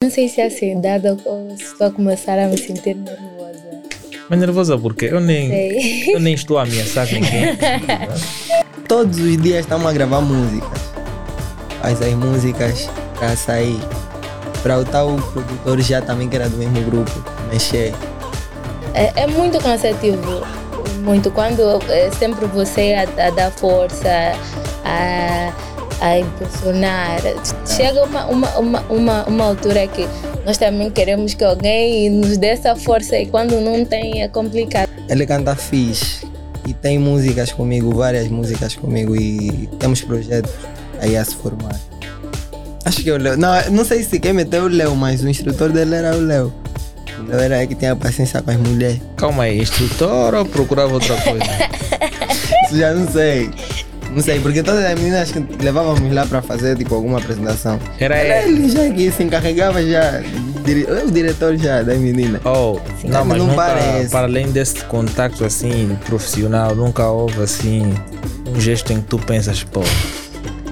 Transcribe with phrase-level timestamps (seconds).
[0.00, 3.82] Não sei se é assim, dado ou se estou a começar a me sentir nervosa.
[4.30, 6.14] Mas nervosa porque eu nem, Sei.
[6.14, 7.58] eu nem estou a ameaçar ninguém.
[8.86, 10.78] Todos os dias estamos a gravar músicas.
[11.82, 12.88] Faz as músicas
[13.18, 13.80] para sair.
[14.62, 17.10] Para o tal produtor já também que era do mesmo grupo,
[17.52, 17.92] mexer.
[18.94, 20.46] É, é muito cansativo.
[21.02, 21.28] Muito.
[21.32, 21.60] Quando
[21.90, 24.08] é sempre você a, a dar força,
[24.84, 25.52] a,
[26.00, 27.20] a impulsionar.
[27.66, 30.06] Chega uma, uma, uma, uma, uma altura que
[30.44, 34.88] nós também queremos que alguém nos dê essa força e quando não tem é complicado.
[35.08, 36.26] Ele canta fixe
[36.66, 40.52] e tem músicas comigo, várias músicas comigo e temos projetos
[41.00, 41.78] aí a se formar.
[42.84, 43.36] Acho que é o Léo.
[43.36, 46.52] Não, não sei se quem meteu o Léo, mas o instrutor dele era o Léo.
[47.18, 49.00] O Léo era que tinha paciência com as mulheres.
[49.16, 51.44] Calma aí, instrutor ou procurava outra coisa?
[52.66, 53.50] Isso já não sei.
[54.14, 57.78] Não sei, porque todas as meninas que levávamos lá para fazer tipo alguma apresentação.
[58.00, 58.56] Era ele.
[58.64, 60.00] ele já que se encarregava já.
[60.00, 60.24] é
[61.06, 62.40] O diretor já das meninas.
[62.44, 63.08] Oh, Sim.
[63.08, 64.10] não, mas Não nunca, parece.
[64.10, 67.94] para além desse contato assim, profissional, nunca houve assim
[68.46, 69.82] um gesto em que tu pensas, pô,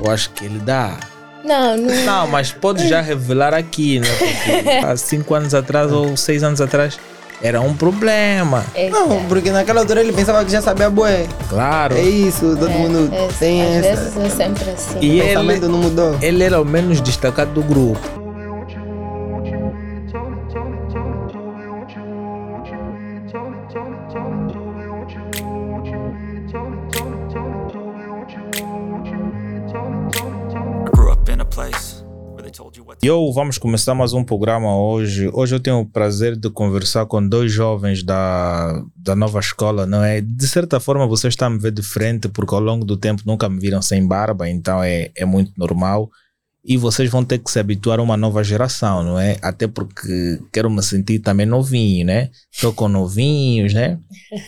[0.02, 0.98] eu acho que ele dá.
[1.44, 1.94] Não, não.
[2.04, 4.08] Não, mas pode já revelar aqui, né?
[4.18, 6.98] Porque há cinco anos atrás ou seis anos atrás
[7.42, 8.64] era um problema.
[8.74, 11.26] É, Não, porque naquela altura ele pensava que já sabia bué.
[11.48, 11.94] Claro.
[11.96, 14.02] É isso, todo mundo é, tem às essa.
[14.10, 14.98] vezes é sempre assim.
[15.00, 16.16] E o ele- pensamento não mudou.
[16.22, 18.25] Ele era o menos destacado do grupo.
[33.08, 35.30] Eu vamos começar mais um programa hoje.
[35.32, 40.02] Hoje eu tenho o prazer de conversar com dois jovens da, da nova escola, não
[40.02, 40.20] é?
[40.20, 43.22] De certa forma vocês estão a me ver de frente, porque ao longo do tempo
[43.24, 46.10] nunca me viram sem barba, então é, é muito normal.
[46.68, 49.38] E vocês vão ter que se habituar a uma nova geração, não é?
[49.40, 52.30] Até porque quero me sentir também novinho, né?
[52.52, 54.00] Estou com novinhos, né?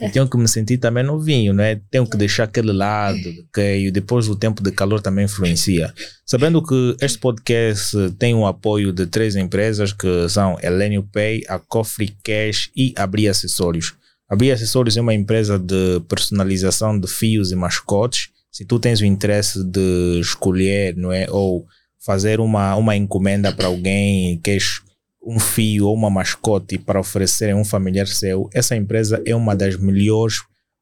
[0.02, 1.80] E tenho que me sentir também novinho, né?
[1.90, 3.22] Tenho que deixar aquele lado,
[3.54, 5.94] que depois o tempo de calor também influencia.
[6.26, 11.60] Sabendo que este podcast tem o apoio de três empresas que são Elenio Pay, a
[11.60, 13.94] Cofre Cash e a Bri Acessórios.
[14.28, 18.30] A Bri Acessórios é uma empresa de personalização de fios e mascotes.
[18.50, 21.64] Se tu tens o interesse de escolher, não é, ou
[21.98, 24.82] fazer uma, uma encomenda para alguém, queres
[25.22, 29.54] um fio ou uma mascote para oferecer a um familiar seu, essa empresa é uma
[29.54, 30.36] das melhores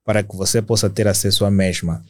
[0.04, 2.04] para que você possa ter acesso à mesma.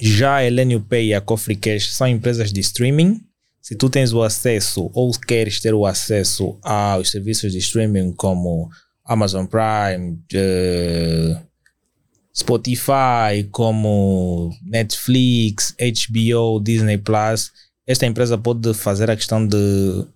[0.00, 3.20] Já a Elenio Pay e a Cofre Cash são empresas de streaming.
[3.60, 8.70] Se tu tens o acesso ou queres ter o acesso aos serviços de streaming como
[9.04, 11.38] Amazon Prime, eh,
[12.34, 17.52] Spotify, como Netflix, HBO, Disney Plus,
[17.86, 20.06] esta empresa pode fazer a questão de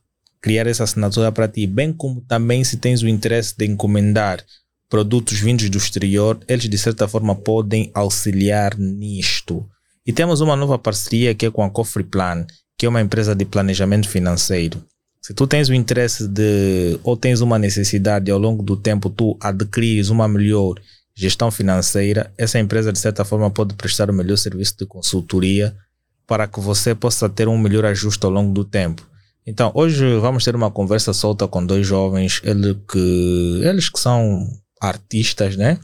[0.41, 4.45] criar essa assinatura para ti, bem como também se tens o interesse de encomendar
[4.89, 9.69] produtos vindos do exterior, eles de certa forma podem auxiliar nisto.
[10.07, 12.47] E temos uma nova parceria que é com a Cofre Plan,
[12.79, 14.83] que é uma empresa de planejamento financeiro.
[15.21, 19.37] Se tu tens o interesse de, ou tens uma necessidade ao longo do tempo, tu
[19.41, 20.81] adquires uma melhor
[21.15, 25.77] gestão financeira, essa empresa de certa forma pode prestar o melhor serviço de consultoria
[26.29, 29.05] para que você possa ter um melhor ajuste ao longo do tempo.
[29.45, 34.47] Então, hoje vamos ter uma conversa solta com dois jovens, ele que, eles que são
[34.81, 35.81] artistas, né?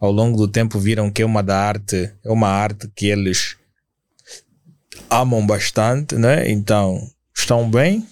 [0.00, 3.56] Ao longo do tempo viram que é uma da arte, é uma arte que eles
[5.10, 6.50] amam bastante, né?
[6.50, 6.98] Então,
[7.36, 8.06] estão bem,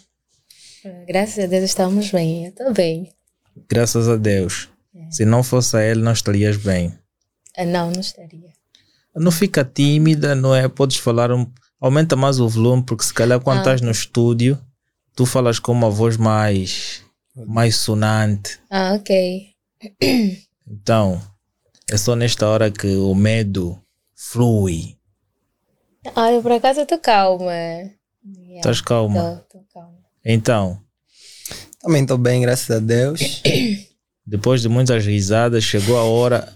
[1.06, 2.44] Graças a Deus estamos bem.
[2.44, 3.12] Eu estou bem.
[3.68, 4.68] graças a Deus.
[5.10, 6.92] Se não fosse a ele, não estarias bem.
[7.56, 8.55] Ah, não, não estaria.
[9.16, 10.68] Não fica tímida, não é?
[10.68, 11.46] Podes falar um.
[11.80, 13.60] Aumenta mais o volume, porque se calhar quando Ah.
[13.60, 14.58] estás no estúdio,
[15.14, 17.02] tu falas com uma voz mais.
[17.46, 18.58] mais sonante.
[18.70, 19.48] Ah, ok.
[20.66, 21.20] Então,
[21.90, 23.78] é só nesta hora que o medo
[24.14, 24.96] flui.
[26.14, 27.52] Ah, eu por acaso estou calma.
[27.52, 29.44] Yeah, Estás calma.
[29.50, 29.98] Tô, tô calma.
[30.24, 30.80] Então,
[31.80, 33.42] Também estou bem, graças a Deus.
[34.26, 36.52] depois de muitas risadas, chegou a hora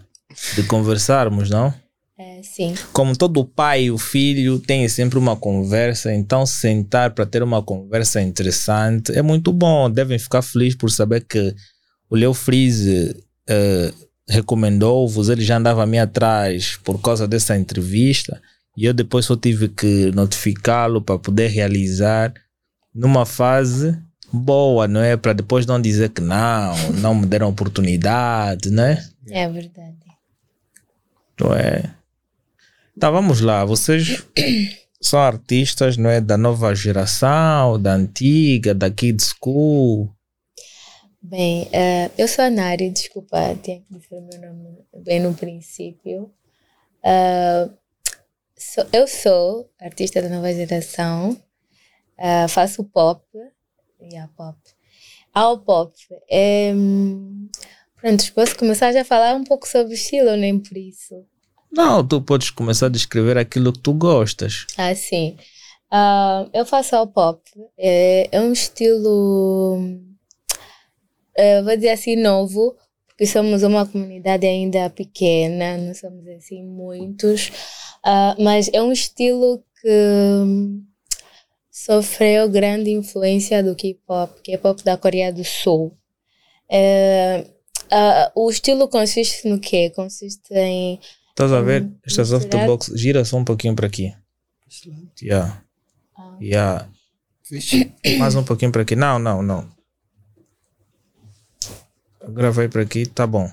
[0.57, 1.73] de conversarmos, não?
[2.21, 2.75] É, sim.
[2.93, 7.63] Como todo pai e o filho tem sempre uma conversa, então sentar para ter uma
[7.63, 9.91] conversa interessante é muito bom.
[9.91, 11.55] Devem ficar felizes por saber que
[12.11, 13.17] o Leo Freeze
[13.49, 13.95] eh,
[14.29, 18.39] recomendou-vos, ele já andava a mim atrás por causa dessa entrevista
[18.77, 22.35] e eu depois só tive que notificá-lo para poder realizar
[22.95, 23.99] numa fase
[24.31, 25.17] boa, não é?
[25.17, 29.03] Para depois não dizer que não, não me deram oportunidade, né?
[29.27, 29.97] É verdade.
[31.41, 31.95] Não é?
[33.01, 33.65] Tá, vamos lá.
[33.65, 34.23] Vocês
[35.01, 36.21] são artistas, não é?
[36.21, 40.15] Da nova geração, da antiga, da kid school.
[41.23, 45.35] Bem, eh, eu sou a Nari, desculpa, tinha que dizer o meu nome bem no
[45.35, 46.31] princípio.
[48.57, 51.41] Sou- eu sou artista da nova geração,
[52.19, 53.23] eh, faço pop,
[54.03, 54.59] yeah, pop.
[55.33, 55.95] Ao pop,
[56.31, 56.73] é,
[58.01, 61.25] pronto, posso começar já a falar um pouco sobre o estilo, nem por isso.
[61.73, 64.67] Não, tu podes começar a descrever aquilo que tu gostas.
[64.77, 65.37] Ah, sim.
[65.91, 67.41] Ah, eu faço ao pop.
[67.79, 69.79] É, é um estilo,
[71.37, 72.77] eh, vou dizer assim, novo,
[73.07, 77.51] porque somos uma comunidade ainda pequena, não somos assim muitos,
[78.03, 79.89] Ah, mas é um estilo que
[81.71, 85.93] sofreu grande influência do K-pop, K-pop da Coreia do Sul.
[86.69, 87.47] É,
[87.91, 89.91] ah, o estilo consiste no quê?
[89.91, 90.99] Consiste em
[91.41, 91.83] Estás a ver?
[91.85, 92.41] Hum, Esta misturar.
[92.43, 94.13] softbox gira só um pouquinho para aqui.
[95.23, 95.63] Yeah.
[96.17, 96.37] Ah.
[96.41, 96.89] Yeah.
[97.51, 97.93] Vixe.
[98.19, 98.95] Mais um pouquinho para aqui.
[98.95, 99.67] Não, não, não.
[102.21, 103.51] Agora vai para aqui, tá bom.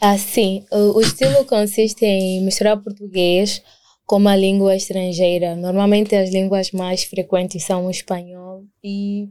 [0.00, 0.64] Ah, sim.
[0.70, 3.62] O, o estilo consiste em misturar português
[4.06, 5.56] com uma língua estrangeira.
[5.56, 9.28] Normalmente as línguas mais frequentes são o espanhol e,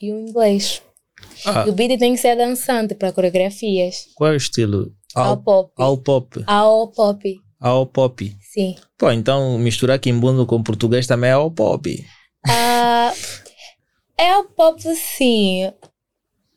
[0.00, 0.80] e o inglês.
[1.44, 4.06] Ah, E o beat tem que ser dançante para coreografias.
[4.14, 4.94] qual é o estilo?
[5.20, 5.72] Ao pop.
[5.76, 6.44] ao pop.
[6.46, 7.40] Ao pop.
[7.60, 8.36] Ao pop.
[8.40, 8.76] Sim.
[8.98, 12.04] Pô, então misturar quimbundo com português também é ao pop.
[12.46, 13.12] Ah,
[14.18, 15.70] é ao pop, sim.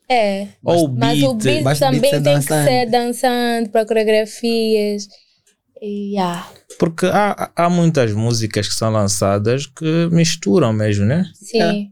[0.10, 0.48] É.
[0.64, 2.68] Ou Mas o beat Basta o beat também ser tem dançante.
[2.68, 5.08] que ser dançante para coreografias.
[5.82, 6.50] E, yeah.
[6.78, 11.26] Porque há, há muitas músicas que são lançadas que misturam mesmo, né?
[11.36, 11.92] Sim.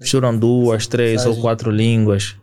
[0.00, 2.36] Misturam duas, três ou quatro línguas.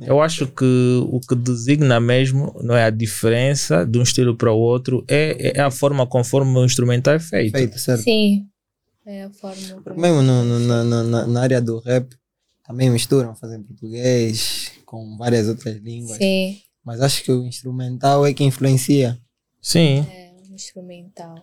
[0.00, 0.64] Eu acho que
[1.10, 5.52] o que designa mesmo não é a diferença de um estilo para o outro, é,
[5.58, 7.52] é a forma conforme o instrumental é feito.
[7.52, 8.02] Feito, certo?
[8.02, 8.46] Sim.
[9.06, 9.82] É a forma.
[9.96, 12.08] Mesmo no, no- na, na- na, na área do rap,
[12.66, 16.16] também misturam, fazem português com várias outras línguas.
[16.18, 16.58] Sim.
[16.84, 19.18] Mas acho que o instrumental é que influencia.
[19.60, 21.34] Sim, É um instrumental.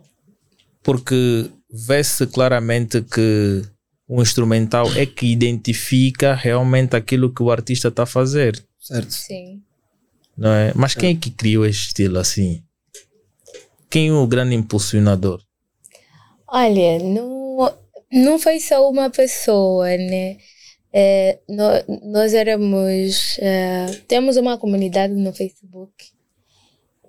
[0.83, 3.63] porque vê-se claramente que
[4.09, 9.11] o instrumental é que identifica realmente aquilo que o artista está a fazer, Certo?
[9.11, 9.61] Sim.
[10.35, 10.73] não é?
[10.75, 12.63] Mas quem é que criou este estilo assim?
[13.89, 15.41] Quem é o grande impulsionador?
[16.47, 17.71] Olha, não,
[18.11, 20.37] não foi só uma pessoa, né?
[20.91, 23.37] É, nó- nós éramos.
[23.39, 25.93] é, temos uma comunidade no Facebook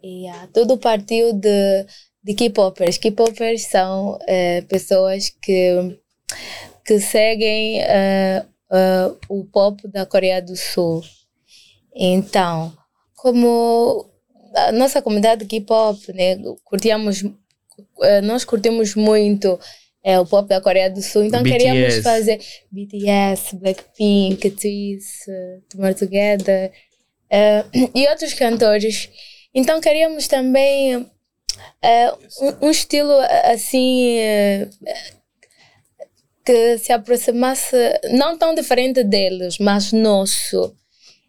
[0.02, 1.86] e ah, tudo partiu de,
[2.22, 2.98] de K-popers.
[2.98, 5.98] K-popers são é, pessoas que,
[6.90, 11.04] que seguem é, é, o pop da Coreia do Sul.
[11.94, 12.76] Então,
[13.14, 14.10] como
[14.56, 17.22] a nossa comunidade K-pop, né, curtíamos
[18.02, 19.56] eh, nós curtimos muito
[20.02, 22.02] eh, o pop da Coreia do Sul, então queríamos BTS.
[22.02, 22.40] fazer
[22.72, 25.30] BTS, Blackpink, Twice,
[25.68, 26.72] Tomorrow Together
[27.30, 27.64] eh,
[27.94, 29.08] e outros cantores.
[29.54, 31.06] Então queríamos também
[31.80, 33.12] eh, um, um estilo
[33.44, 34.68] assim eh,
[36.50, 37.76] que se aproximasse,
[38.10, 40.74] não tão diferente deles, mas nosso.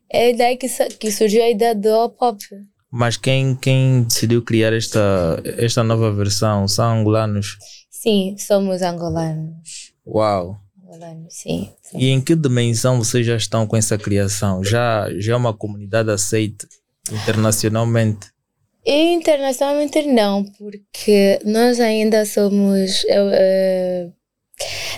[0.10, 0.68] É daí que,
[1.00, 2.44] que surgiu a ideia do pop.
[2.92, 7.58] Mas quem, quem decidiu criar esta, esta nova versão são angolanos?
[7.90, 9.94] Sim, somos angolanos.
[10.06, 10.58] Uau!
[10.84, 11.70] Angolanos, sim.
[11.94, 14.64] E em que dimensão vocês já estão com essa criação?
[14.64, 16.68] Já, já é uma comunidade aceita
[17.12, 18.28] internacionalmente?
[18.84, 23.06] Internacionalmente não, porque nós ainda somos.
[23.08, 24.10] eh,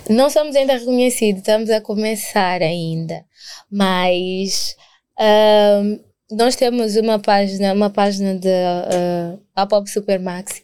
[0.10, 3.26] não somos ainda reconhecidos, estamos a começar ainda.
[3.72, 4.76] Mas
[5.20, 6.00] ahm,
[6.32, 10.62] nós temos uma página, uma página de uh, a Pop Supermax.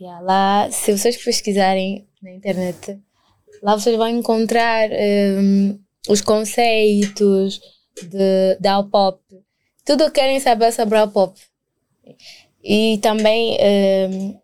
[0.00, 2.98] E lá, se vocês pesquisarem na internet,
[3.62, 7.60] lá vocês vão encontrar ahm, os conceitos
[8.02, 9.20] de, da pop.
[9.84, 11.38] Tudo que querem saber sobre a pop.
[12.62, 14.38] E também ehm,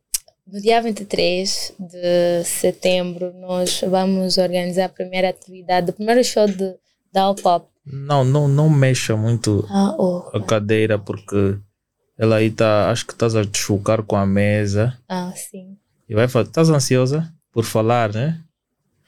[0.54, 6.76] no dia 23 de setembro nós vamos organizar a primeira atividade, o primeiro show de,
[7.12, 7.66] da Pop.
[7.84, 10.30] Não, não, não mexa muito Ah, oh.
[10.32, 11.58] a cadeira porque
[12.16, 15.76] ela aí tá, acho que estás a te chocar com a mesa ah sim.
[16.08, 18.40] e vai falar, estás ansiosa por falar, né?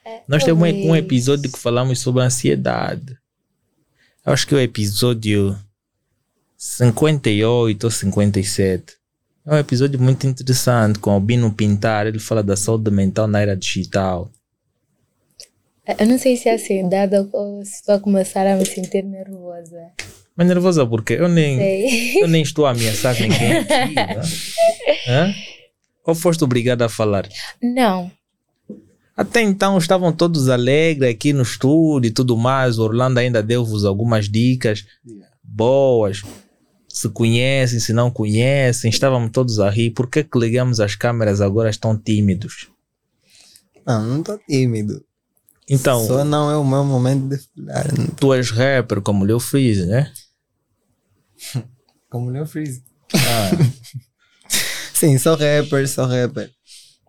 [0.05, 1.05] É, Nós temos um- um talvez.
[1.05, 3.17] episódio que falamos sobre ansiedade.
[4.25, 5.57] Acho que é o episódio
[6.57, 8.95] 58 ou 57.
[9.47, 12.07] É um episódio muito interessante com o Bino Pintar.
[12.07, 14.29] Ele fala da saúde mental na era digital.
[15.99, 19.05] Eu não sei se é ansiedade ou- ou se estou a começar a me sentir
[19.05, 19.91] nervosa.
[20.35, 22.23] Mas nervosa porque eu nem, Sei.
[22.23, 23.95] eu nem estou a ameaçar ninguém aqui.
[23.95, 24.23] né?
[25.09, 25.35] Hã?
[26.05, 27.29] Ou foste obrigado a falar?
[27.63, 28.11] Não.
[29.17, 32.79] Até então estavam todos alegres aqui no estúdio e tudo mais.
[32.79, 34.85] O Orlando ainda deu-vos algumas dicas
[35.43, 36.23] boas.
[36.97, 39.91] Se conhecem, se não conhecem, estávamos todos a rir.
[39.91, 42.71] Por que, que ligamos as câmeras agora estão tímidos?
[43.87, 45.05] Não, não tô tímido.
[45.69, 47.85] Então, Só não é o meu momento de falar.
[48.19, 50.11] tu és rapper como Leo Freeze, né?
[52.09, 52.83] Como Leo Freeze.
[53.13, 53.51] Ah,
[54.95, 56.51] Sim, sou rapper, sou rapper.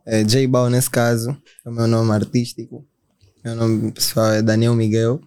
[0.06, 1.30] É, J Bal nesse caso,
[1.66, 2.86] é o meu nome artístico.
[3.42, 5.22] Meu nome pessoal é Daniel Miguel.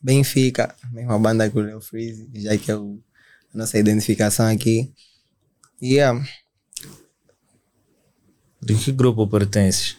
[0.00, 3.07] Benfica, mesma banda que o Leo Freeze, já que é o- a
[3.54, 4.92] nossa identificação aqui.
[5.80, 6.20] E yeah.
[8.60, 9.96] de que grupo pertences?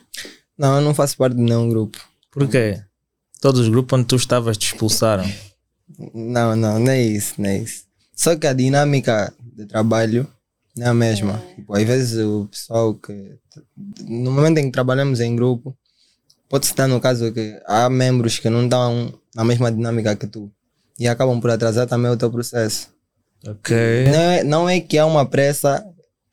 [0.58, 1.98] não, eu não faço parte de nenhum grupo.
[2.29, 2.84] Por quê?
[3.39, 5.24] Todos os grupos onde tu estavas te expulsaram.
[6.13, 7.86] Não, não, não é isso, não é isso.
[8.13, 10.27] Só que a dinâmica de trabalho
[10.75, 11.41] não é a mesma.
[11.56, 13.38] Tipo, às vezes o pessoal que.
[14.01, 15.77] No momento em que trabalhamos em grupo,
[16.50, 20.27] pode se dar no caso que há membros que não estão na mesma dinâmica que
[20.27, 20.51] tu
[21.00, 22.89] e acabam por atrasar também o teu processo.
[23.48, 23.75] Ok.
[24.12, 25.84] Não é, não é que há uma pressa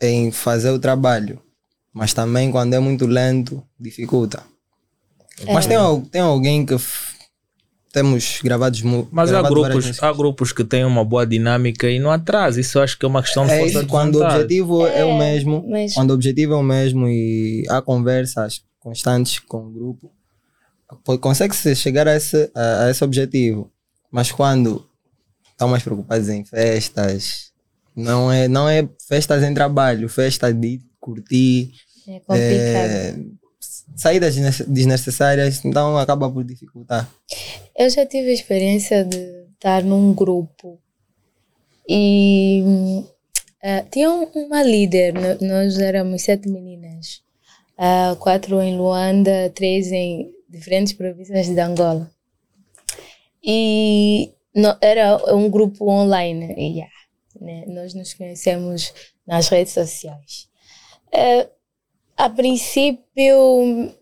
[0.01, 1.41] em fazer o trabalho,
[1.93, 4.43] mas também quando é muito lento, dificulta.
[5.53, 5.77] Mas tem,
[6.11, 7.15] tem alguém que f-
[7.93, 11.99] temos gravados Mas há gravado várias grupos, há grupos que têm uma boa dinâmica e
[11.99, 12.61] não atrasa.
[12.61, 14.35] Isso eu acho que é uma questão de É força isso, de quando o vontade.
[14.43, 19.39] objetivo é, o mesmo, mas- quando o objetivo é o mesmo e há conversas constantes
[19.39, 20.11] com o grupo,
[21.05, 23.71] pô- consegue-se chegar a esse, a, a esse objetivo.
[24.11, 24.87] Mas quando
[25.57, 27.51] estão mais preocupados em festas,
[27.95, 31.73] não é, não é festas em trabalho, festa de curtir,
[32.07, 32.37] É complicado.
[32.37, 33.15] é,
[33.97, 37.11] saídas desnece- desnecessárias, então acaba por dificultar.
[37.75, 39.17] Eu já tive a experiência de
[39.55, 40.79] estar num grupo
[41.89, 42.63] e
[43.63, 47.23] eh, tinha um- uma líder, nós éramos sete meninas,
[47.79, 52.11] Ah, quatro em Luanda, três em diferentes províncias de Angola.
[53.45, 56.93] E no- era um grupo online, yeah,
[57.41, 58.93] né, nós nos conhecemos
[59.27, 60.49] nas redes sociais.
[61.13, 61.49] Eh,
[62.17, 63.93] a princípio,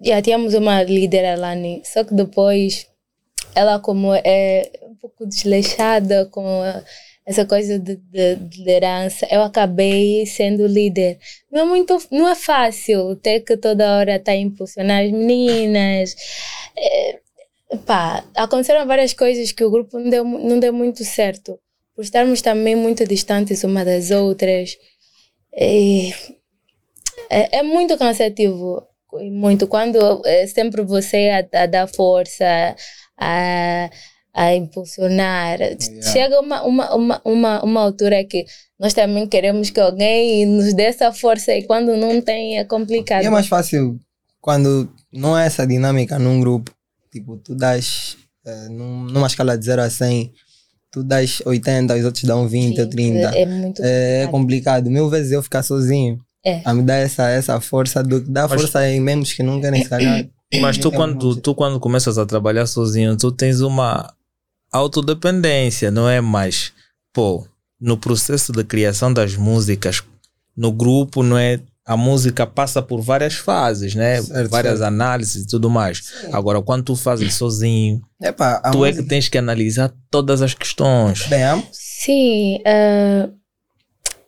[0.00, 2.86] já tínhamos uma líder, a Lani, só que depois
[3.54, 6.82] ela como é um pouco desleixada com a-
[7.26, 11.18] essa coisa de, de- de liderança, eu acabei sendo líder.
[11.50, 16.14] Não é muito, não é fácil ter que toda hora estar a impulsionar as meninas.
[16.76, 17.20] É,
[17.76, 21.58] pá, aconteceram várias coisas que o grupo não deu, não deu muito certo.
[21.94, 24.76] Por estarmos também muito distantes uma das outras.
[25.56, 26.12] E
[27.30, 28.82] é, é muito cansativo.
[29.12, 29.66] Muito.
[29.68, 32.74] Quando é sempre você a, a dar força,
[33.16, 33.90] a,
[34.34, 35.58] a impulsionar.
[36.12, 38.44] Chega uma, uma, uma, uma, uma altura que
[38.78, 43.22] nós também queremos que alguém nos dê essa força e quando não tem é complicado.
[43.22, 43.98] E é mais fácil
[44.40, 46.72] quando não é essa dinâmica num grupo.
[47.14, 50.32] Tipo, tu das eh, num- numa escala de 0 a 100,
[50.90, 53.30] tu das 80, os outros dão 20 ou 30.
[53.36, 54.90] É, é muito É, complicado.
[54.90, 56.60] Mil vezes eu ficar sozinho É.
[56.64, 59.60] a me dar essa, essa força, do que dar Mas- força em membros que não
[59.60, 60.26] querem se calhar.
[60.60, 64.12] Mas tu É quando, tu quando começas a trabalhar sozinho, tu tens uma
[64.72, 66.72] autodependência, não é mais?
[67.12, 67.46] Pô,
[67.80, 70.02] no processo de criação das músicas,
[70.56, 71.60] no grupo, não é?
[71.86, 74.22] A música passa por várias fases, né?
[74.22, 74.88] Certo, várias certo.
[74.88, 76.12] análises e tudo mais.
[76.32, 80.40] Agora, quando tu fazes sozinho, Epá, a tu é música- que tens que analisar todas
[80.40, 81.26] as questões.
[81.26, 83.28] Bem, a- Sim, ah,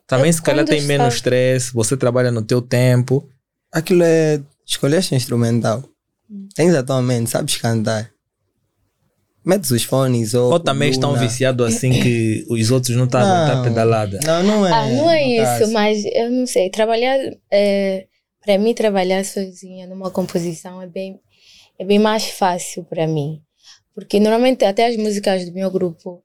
[0.05, 3.27] Também, Eu se calhar, tem menos stress, você trabalha no teu tempo.
[3.73, 4.39] aquilo é.
[4.65, 5.83] Escolheste um instrumental.
[6.55, 8.09] Tens atualmente, sabes cantar.
[9.47, 10.51] Metes os fones ou.
[10.51, 13.63] Ou também estão viciados assim que os outros não estão a aguentar Não.
[13.63, 14.19] pedalada.
[14.25, 14.71] Não, não é.
[14.73, 15.71] ah, não é isso, caso.
[15.71, 16.69] mas eu não sei.
[16.69, 17.17] Trabalhar,
[17.49, 18.07] é,
[18.43, 21.17] para mim, trabalhar sozinha numa composição é bem,
[21.79, 23.39] é bem mais fácil para mim.
[23.95, 26.21] Porque normalmente até as músicas do meu grupo,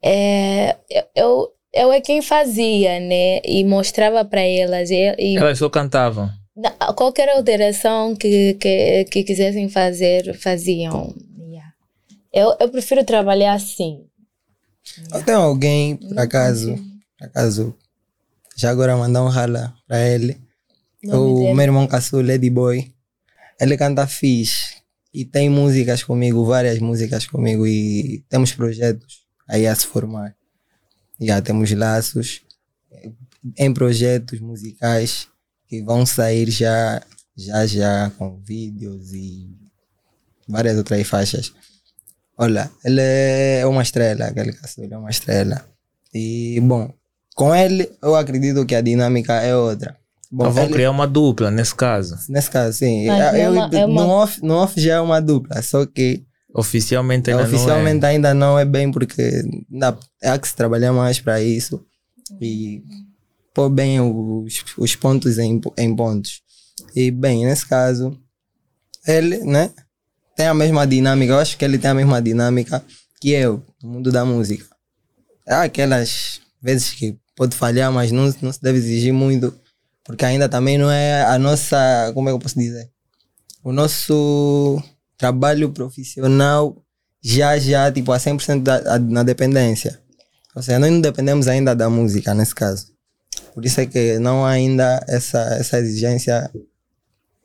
[0.00, 0.76] é,
[1.16, 3.40] eu, eu é quem fazia, né?
[3.44, 4.88] E mostrava para elas.
[4.88, 6.30] E, e Elas só cantavam.
[6.94, 11.12] Qualquer alteração que, que, que quisessem fazer, faziam.
[12.32, 14.06] Eu, eu prefiro trabalhar assim.
[15.24, 16.74] Tenho alguém, por acaso,
[17.18, 17.76] por acaso,
[18.56, 20.40] já agora mandar um rala para ele.
[21.04, 21.54] Nome o dele?
[21.54, 22.92] meu irmão caçula, Lady Boy.
[23.60, 29.74] Ele canta fixe e tem músicas comigo, várias músicas comigo e temos projetos aí a
[29.74, 30.34] se formar.
[31.20, 32.42] Já temos laços
[33.58, 35.28] em projetos musicais
[35.68, 37.02] que vão sair já,
[37.36, 39.50] já, já com vídeos e
[40.48, 41.52] várias outras faixas.
[42.38, 45.64] Olha, ele é uma estrela, aquele caçula é uma estrela.
[46.14, 46.92] E, bom,
[47.34, 49.96] com ele eu acredito que a dinâmica é outra.
[50.30, 52.16] Bom, Então vão ele- criar uma dupla nesse caso.
[52.28, 53.06] Nesse caso, sim.
[53.06, 55.84] Mas é Eu- uma- é uma- No, off, no off já é uma dupla, só
[55.86, 56.24] que
[56.54, 58.10] Oficialmente ainda oficialmente não é.
[58.12, 59.22] ainda não é bem porque
[59.70, 61.82] ainda há que se trabalhar mais para isso
[62.40, 62.82] e
[63.54, 66.40] pôr bem os, os pontos em, em pontos.
[66.96, 68.18] E bem, nesse caso,
[69.06, 69.70] ele, né,
[70.36, 72.82] tem a mesma dinâmica, eu acho que ele tem a mesma dinâmica
[73.20, 74.66] que eu, no mundo da música.
[75.46, 79.54] Há aquelas vezes que pode falhar, mas não, não se deve exigir muito,
[80.04, 82.90] porque ainda também não é a nossa, como é que eu posso dizer?
[83.62, 84.82] O nosso
[85.16, 86.76] trabalho profissional
[87.22, 90.00] já, já, tipo, a 100% da, a- na dependência.
[90.54, 92.88] Ou seja, nós não dependemos ainda da música, nesse caso.
[93.54, 96.50] Por isso é que não há ainda essa, essa exigência.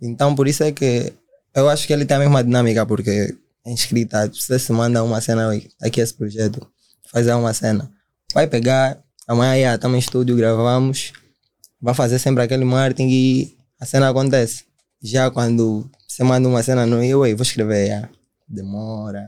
[0.01, 1.13] Então, por isso é que
[1.55, 3.35] eu acho que ele tem a mesma dinâmica, porque
[3.65, 6.65] é inscrita, você se manda uma cena, "Oi, aqui é esse projeto,
[7.11, 7.89] fazer uma cena.
[8.33, 11.13] Vai pegar, amanhã estamos em estúdio, gravamos,
[11.81, 14.63] vai fazer sempre aquele marketing e a cena acontece.
[15.01, 18.09] Já quando você manda uma cena no eu, "Ei, vou escrever, já.
[18.47, 19.27] demora.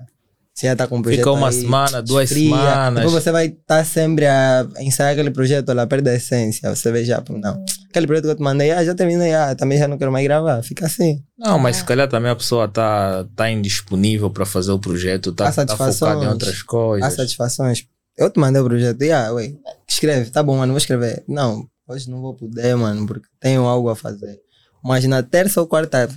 [0.59, 2.49] Você já está com o projeto Fica uma aí, semana, duas esfria.
[2.49, 3.05] semanas.
[3.05, 6.75] Depois você vai estar sempre a ensaiar aquele projeto, ela perde a essência.
[6.75, 7.63] Você vê já, não.
[7.89, 10.25] Aquele projeto que eu te mandei, ah, já terminei, ah, também já não quero mais
[10.25, 10.61] gravar.
[10.61, 11.23] Fica assim.
[11.37, 15.47] Não, mas se calhar também a pessoa está tá indisponível para fazer o projeto, está
[15.47, 17.13] Há tá focada em outras Há coisas.
[17.13, 17.85] satisfações.
[18.17, 19.53] Eu te mandei o projeto, e ah, ué,
[19.87, 21.23] escreve, tá bom, mano, vou escrever.
[21.25, 24.37] Não, hoje não vou poder, mano, porque tenho algo a fazer.
[24.83, 26.09] Mas na terça ou quarta,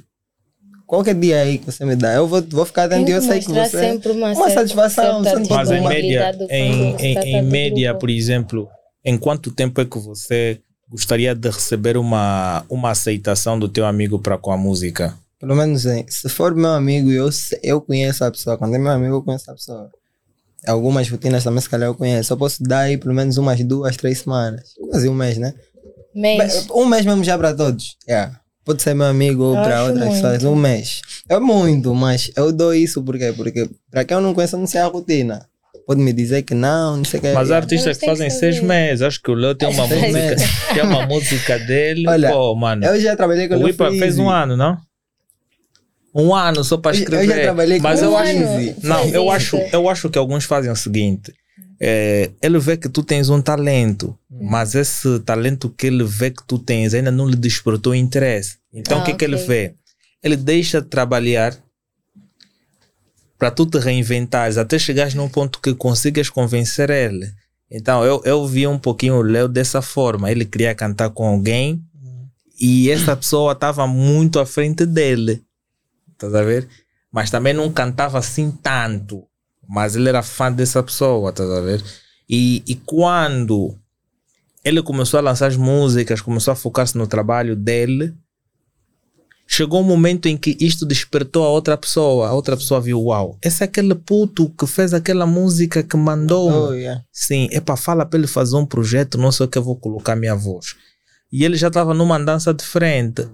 [0.92, 3.40] qualquer dia aí que você me dá, eu vou, vou ficar dentro e eu sei
[3.40, 3.80] que mostrar você.
[3.80, 8.00] sempre uma, uma certa- satisfação, certa sempre Mas em média, em, em, em média, grupo.
[8.00, 8.68] por exemplo,
[9.02, 14.18] em quanto tempo é que você gostaria de receber uma, uma aceitação do teu amigo
[14.18, 15.14] para com a música?
[15.40, 17.30] Pelo menos se for meu amigo e eu,
[17.62, 19.90] eu conheço a pessoa, quando é meu amigo eu conheço a pessoa.
[20.68, 22.34] Algumas rotinas também se calhar eu conheço.
[22.34, 24.75] Eu posso dar aí pelo menos umas duas, três semanas.
[24.90, 25.54] Quase um mês, né?
[26.14, 26.68] Mês.
[26.70, 27.96] Um mês mesmo já para todos.
[28.06, 28.41] Yeah.
[28.64, 30.23] Pode ser meu amigo ou para acho outras muito.
[30.23, 30.45] pessoas.
[30.45, 31.02] Um mês.
[31.28, 33.33] É muito, mas eu dou isso por quê?
[33.37, 35.47] Porque para quem eu não conheço, eu não sei a rotina.
[35.85, 37.33] Pode me dizer que não, não sei o que.
[37.33, 38.52] Mas há artistas que que fazem saber.
[38.52, 39.02] seis meses.
[39.02, 40.49] Acho que o Leo tem uma Seis música, meses.
[40.73, 42.08] tem uma música dele.
[42.08, 42.84] Olha, Pô, mano.
[42.84, 44.78] Eu já trabalhei com O Leo Ipa fez um ano, não?
[46.15, 47.43] Um ano só para Eu- eu já escrever.
[47.43, 48.76] trabalhei com Mas o eu Um acho, ano.
[48.82, 51.32] não, eu acho, eu acho que alguns fazem o seguinte.
[51.84, 56.45] é, ele vê que tu tens um talento, mas esse talento que ele vê que
[56.47, 58.56] tu tens ainda não lhe despertou interesse.
[58.73, 59.75] Então o Ah, que, que ele vê?
[60.23, 61.56] Ele deixa de trabalhar
[63.39, 67.30] para tu te reinventares até chegares num ponto que consigas convencer ele.
[67.71, 70.30] Então eu, eu vi um pouquinho o Leo dessa forma.
[70.30, 71.82] Ele queria cantar com alguém
[72.61, 75.43] e essa pessoa estava muito à frente dele.
[76.13, 76.69] Estás a ver?
[77.11, 79.25] Mas também não cantava assim tanto.
[79.69, 81.82] Mas ele era fã dessa pessoa, estás a ver?
[82.28, 83.76] E, e quando
[84.65, 88.15] ele começou a lançar as músicas, começou a focar-se no trabalho dele,
[89.52, 92.28] chegou um momento em que isto despertou a outra pessoa.
[92.28, 96.71] A outra pessoa viu, uau, esse é aquele puto que fez aquela música que mandou.
[96.71, 97.02] Oh, yeah.
[97.12, 99.76] Sim, é para fala para ele fazer um projeto, não sei o que eu vou
[99.76, 100.75] colocar minha voz.
[101.30, 103.28] E ele já estava numa dança diferente.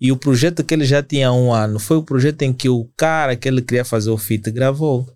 [0.00, 2.68] E o projeto que ele já tinha há um ano foi o projeto em que
[2.68, 5.08] o cara que ele queria fazer o feat gravou.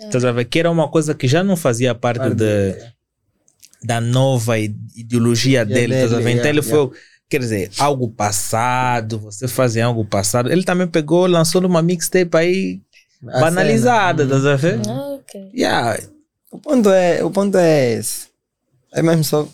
[0.00, 0.44] Estás a ver?
[0.46, 2.74] Que era uma coisa que já não fazia parte Parte de,
[3.84, 5.94] da nova ideologia dele.
[5.94, 6.24] estás a ver?
[6.24, 6.90] dele, Então ele foi,
[7.32, 10.52] quer dizer, algo passado, você fazia algo passado.
[10.52, 12.80] Ele também pegou, lançou uma mixtape aí
[13.26, 14.36] A banalizada, cena.
[14.36, 14.80] estás a ver?
[14.86, 15.50] Ah, ok.
[15.54, 15.98] Yeah.
[16.50, 18.28] O ponto é, o ponto é esse.
[18.92, 19.48] É mesmo só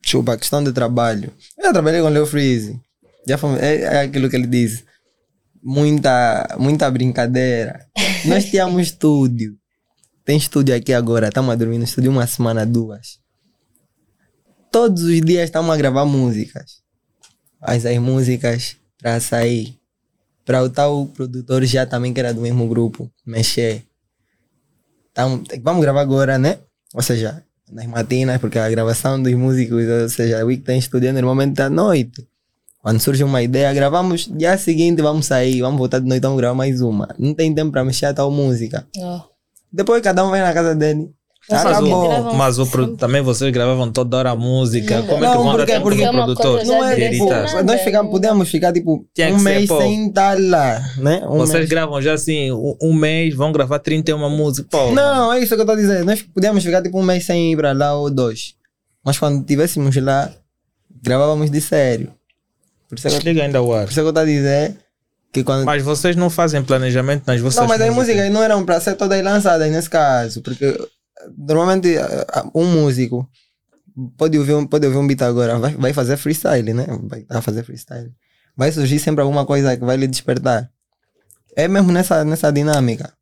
[0.00, 1.30] chupa, questão de trabalho.
[1.58, 2.80] Eu já trabalhei com o Leo Freeze.
[3.28, 4.82] Já fomos, é, é aquilo que ele diz.
[5.62, 7.86] Muita, muita brincadeira.
[8.24, 9.54] Nós tínhamos estúdio.
[10.24, 11.28] Tem estúdio aqui agora.
[11.28, 13.18] Estamos a dormir no estúdio uma semana, duas.
[14.70, 16.81] Todos os dias estamos a gravar músicas.
[17.62, 19.78] As músicas para sair.
[20.44, 23.84] Para o tal produtor já também que era do mesmo grupo, mexer.
[25.14, 26.58] Tamo, vamos gravar agora, né?
[26.92, 31.14] Ou seja, nas matinas, porque a gravação dos músicos, ou seja, o que tem estudando
[31.14, 32.26] normalmente à noite.
[32.82, 36.56] Quando surge uma ideia, gravamos, dia seguinte vamos sair, vamos voltar de noite, vamos gravar
[36.56, 37.08] mais uma.
[37.16, 38.84] Não tem tempo para mexer a tal música.
[38.96, 39.20] Oh.
[39.72, 41.14] Depois cada um vai na casa dele.
[41.50, 45.02] Mas Mas, o, mas o pro- também vocês gravavam toda hora a música.
[45.02, 46.64] Como é que Não, vão dar porque- tempo porque é uma produtor?
[46.64, 47.28] Não é tipo,
[47.64, 49.82] nós ficamos, não- podemos ficar tipo Tinha que um ser mês pouco.
[49.82, 51.20] sem estar lá, né?
[51.24, 51.68] Um Vocês mês.
[51.68, 54.68] gravam já assim, um, um mês, vão gravar 31 músicas.
[54.70, 56.04] Pô, Não, é isso que eu estou a dizer.
[56.04, 58.54] Nós podíamos ficar tipo um mês sem ir para lá ou dois.
[59.04, 60.30] Mas quando estivéssemos lá,
[61.02, 62.12] gravávamos de sério.
[62.88, 63.84] Por isso é que, ainda o ar.
[63.86, 64.76] por isso é que eu estou
[65.32, 65.64] que quando.
[65.64, 68.16] Mas vocês não fazem planejamento nas vossas não, mas as músicas?
[68.16, 70.42] músicas não eram para ser todas lançadas nesse caso.
[70.42, 70.78] Porque
[71.36, 73.28] normalmente ah, ah, um músico
[74.16, 76.86] pode ouvir, um, pode ouvir um beat agora, vai, vai fazer freestyle, né?
[77.28, 78.10] Vai fazer freestyle.
[78.56, 80.70] Vai surgir sempre alguma coisa que vai lhe despertar.
[81.56, 83.12] É mesmo nessa, nessa dinâmica.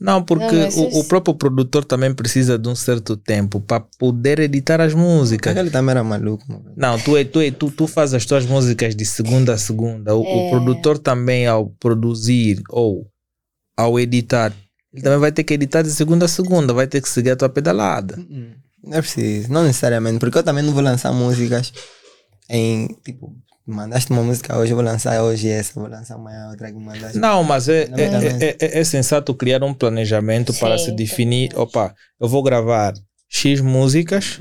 [0.00, 4.38] Não, porque Não, o, o próprio produtor também precisa de um certo tempo para poder
[4.38, 5.50] editar as músicas.
[5.50, 6.44] Aquele também era maluco.
[6.48, 6.72] mano.
[6.76, 10.14] Não, tu, é- tu, é- tu, tu faz as tuas músicas de segunda a segunda.
[10.14, 10.50] O, o É.
[10.50, 13.10] produtor também, ao produzir ou
[13.76, 14.52] ao editar,
[14.92, 17.36] ele também vai ter que editar de segunda a segunda, vai ter que seguir a
[17.36, 18.16] tua pedalada.
[18.82, 21.72] Não é preciso, não necessariamente, porque eu também não vou lançar músicas
[22.48, 23.34] em tipo,
[23.66, 27.18] mandaste uma música hoje, eu vou lançar hoje essa, vou lançar amanhã outra que mandaste.
[27.18, 30.92] Não, mas é, Não, é, é, é- é sensato criar um planejamento para Sim, se
[30.92, 32.94] definir: opa, eu vou gravar
[33.28, 34.40] X músicas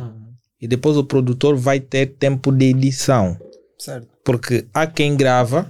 [0.62, 3.38] e depois o produtor vai ter tempo de edição.
[3.78, 4.08] Certo.
[4.24, 5.68] Porque há quem grava,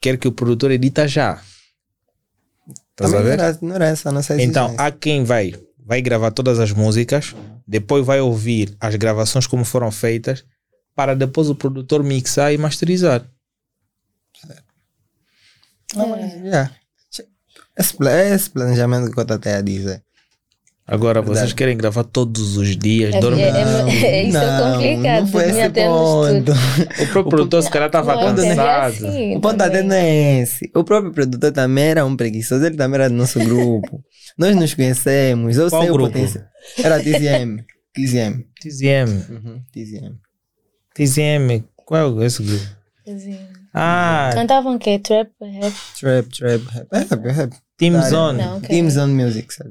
[0.00, 1.40] quer que o produtor edita já.
[2.94, 3.32] Estás a não ver?
[3.40, 5.52] era, não era essa a nossa Então, há quem vai,
[5.84, 7.34] vai gravar todas as músicas,
[7.66, 10.44] depois vai ouvir as gravações como foram feitas,
[10.94, 13.28] para depois o produtor mixar e masterizar.
[15.96, 16.70] Não, mas, yeah.
[17.76, 20.02] esse, pla- é esse planejamento que eu estou até a dizer.
[20.86, 21.40] Agora, Verdade.
[21.40, 23.42] vocês querem gravar todos os dias, É- dormem.
[23.42, 26.52] é- é- isso é complicado, Não foi esse ponto.
[26.52, 29.06] O próprio produtor, se calhar, estava Não, é cansado.
[29.06, 30.70] assim, O ponto até não é esse.
[30.74, 34.02] O próprio produtor também era um preguiçoso, ele também era do nosso grupo.
[34.36, 36.08] Nós nos conhecemos, eu Qual sei grupo?
[36.10, 36.44] o potencial.
[36.82, 37.64] Era TZM.
[37.94, 38.44] TZM.
[38.60, 39.10] TZM.
[39.30, 40.14] Uhum, TZM.
[40.94, 41.64] TZM.
[41.76, 42.64] Qual é esse grupo?
[43.06, 43.38] Assim.
[43.72, 44.98] Ah, Cantavam o quê?
[44.98, 45.30] Trap?
[45.40, 45.74] Rap?
[45.98, 46.86] Trap, trap, rap.
[46.92, 47.52] É, rap, rap.
[47.78, 48.38] Team Tá, Zone.
[48.38, 48.60] Não.
[48.60, 49.70] Team Zone Music, sabe?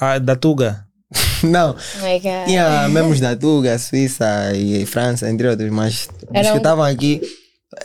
[0.00, 0.84] Ah, da Tuga.
[1.44, 6.54] Não, Oh tinha membros da Tuga, Suíça e França, entre outros, mas os Era que
[6.54, 7.20] um- estavam aqui,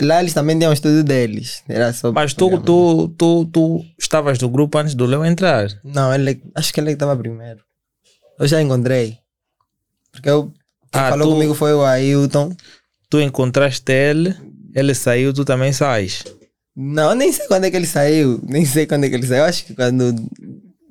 [0.01, 1.61] lá eles também tinham o estúdio deles.
[1.69, 5.67] Era só Mas tu, tu, tu, tu estavas no grupo antes do Leo entrar.
[5.83, 7.59] Não, ele, acho que ele estava primeiro.
[8.39, 9.17] Eu já encontrei.
[10.11, 10.51] Porque eu,
[10.91, 12.55] quem Ah, falou tu- comigo foi o Ailton.
[13.09, 14.35] Tu encontraste ele,
[14.73, 16.23] ele saiu, tu também sais.
[16.75, 18.39] Não, nem sei quando é que ele saiu.
[18.43, 19.43] Nem sei quando é que ele saiu.
[19.43, 20.15] Acho que quando.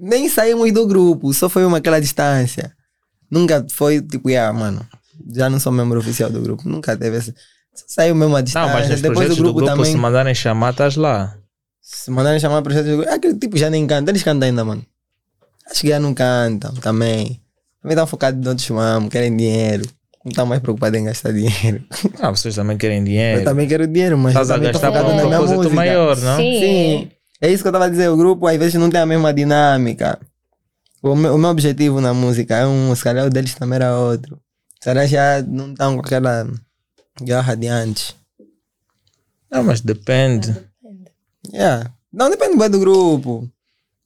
[0.01, 2.73] Nem saímos do grupo, só foi uma aquela distância.
[3.31, 4.85] Nunca foi tipo, ah, mano,
[5.33, 6.69] já não sou membro oficial do grupo.
[6.69, 7.35] Nunca teve essa.
[7.75, 8.69] Só saiu mesmo a distância.
[8.73, 9.93] Não, mas nos Depois projetos do grupo, também.
[9.93, 11.37] se mandarem chamar, estás lá.
[11.83, 13.13] Se mandarem chamar projetos do grupo.
[13.13, 14.11] Aquele tipo já nem canta.
[14.11, 14.85] Eles cantam ainda, mano.
[15.71, 17.41] Acho que já não cantam também.
[17.81, 19.85] Também estão focados em outros ramo, querem dinheiro.
[20.25, 21.83] Não estão mais preocupados em gastar dinheiro.
[22.19, 23.45] Ah, vocês também querem Eu dinheiro.
[23.45, 26.37] também quero dinheiro, mas eu Estás a gastar para um propósito maior, não?
[26.37, 26.61] Sim.
[26.61, 28.09] Sim, é isso que eu estava a dizer.
[28.09, 30.18] O grupo às vezes não tem a mesma dinâmica.
[31.03, 33.98] O meu, o meu objetivo na música é um, se calhar o deles também era
[33.98, 34.40] outro.
[34.74, 36.46] Se calhar já não estão com aquela
[37.22, 38.14] garra de antes.
[39.50, 40.55] Não, mas depende.
[41.53, 41.90] Yeah.
[42.12, 43.50] Não, depende bem do grupo.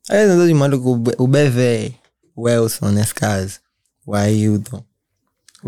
[0.09, 1.95] Aí eu de maluco, o BV,
[2.37, 3.59] o Elson nesse caso,
[4.07, 4.85] o Ailton,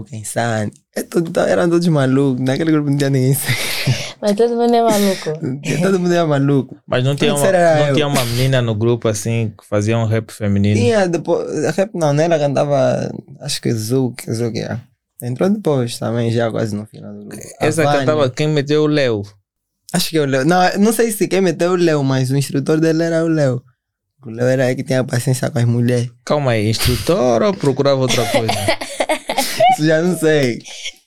[0.01, 0.73] o Kensani.
[0.95, 2.41] É tudo, eram todos malucos.
[2.41, 3.37] Naquele grupo não tinha ninguém.
[4.21, 5.33] Mas todo mundo é maluco.
[5.83, 6.77] Todo mundo era maluco.
[6.87, 7.95] Mas não tinha, uma, não eu.
[7.95, 10.81] tinha uma menina no grupo assim que fazia um rap feminino.
[10.81, 11.77] Tinha depois.
[11.77, 12.25] Rap não, né?
[12.25, 13.13] Ela cantava.
[13.41, 14.81] Acho que Zouk, Zouk, é.
[15.23, 17.43] Entrou depois também, já quase no final do grupo.
[17.61, 18.01] Essa Vânia.
[18.01, 19.23] cantava quem meteu o Leo.
[19.93, 20.45] Acho que é o Léo.
[20.45, 23.63] Não, não sei se quem meteu o Léo, mas o instrutor dele era o Léo.
[24.25, 26.11] O Léo era que tinha paciência com as mulheres.
[26.25, 28.53] Calma aí, instrutor ou procurava outra coisa?
[29.75, 30.59] Isso já não sei.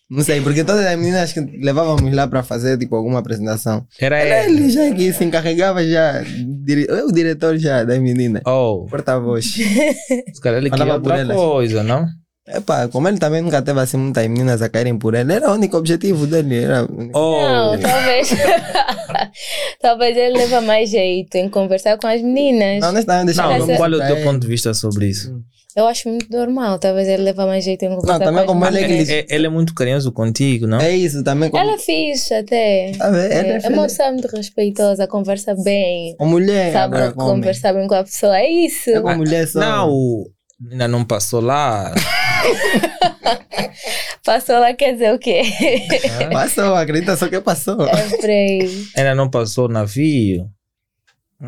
[0.10, 3.86] Não sei, porque todas as meninas que levávamos lá para fazer tipo alguma apresentação.
[4.00, 4.62] Era ele.
[4.64, 6.24] ele já que se encarregava já.
[6.66, 8.42] dire- o diretor já das meninas.
[8.46, 9.46] Oh, Porta-voz.
[9.54, 11.38] se calhar ele Falava queria outra elas.
[11.38, 12.08] coisa, não?
[12.52, 15.54] Epá, como ele também nunca teve assim muitas meninas a caírem por ele, era o
[15.54, 16.64] único objetivo dele.
[16.64, 18.30] Era Oh, Não, talvez.
[19.82, 22.80] talvez ele leva mais jeito em conversar com as meninas.
[22.82, 25.32] Não, honestamente, deixa não, Mas ver qual é o teu ponto de vista sobre isso?
[25.76, 26.80] Eu acho muito normal.
[26.80, 29.10] Talvez ele leva mais jeito em conversar também com como as ele é meninas.
[29.10, 30.80] ele- É- ele é muito carinhoso contigo, não?
[30.82, 31.50] É isso também.
[31.52, 32.90] Como, Ela é fixe até.
[32.90, 36.16] Ele é É, é uma pessoa muito respeitosa, conversa bem.
[36.20, 38.38] Uma mulher, Sabe agora conversar bem com a pessoa.
[38.40, 38.90] É isso.
[38.90, 39.60] É com mulher só.
[39.60, 40.30] Não, o-
[40.72, 41.94] ainda não passou lá.
[44.26, 45.42] Passou lá quer dizer o quê?
[46.32, 47.86] Passou, acredita só que passou.
[47.88, 48.60] é.
[48.98, 50.48] Ainda não passou o navio.